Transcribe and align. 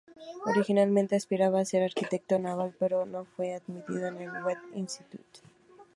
Originalmente 0.47 1.15
aspiraba 1.15 1.59
a 1.59 1.65
ser 1.71 1.83
arquitecto 1.83 2.39
naval, 2.39 2.73
pero 2.79 3.05
no 3.05 3.23
fue 3.25 3.53
admitido 3.53 4.07
en 4.07 4.17
el 4.19 4.43
Webb 4.43 4.57
Institute. 4.73 5.41